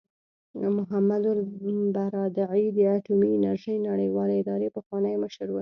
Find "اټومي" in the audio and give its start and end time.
2.95-3.29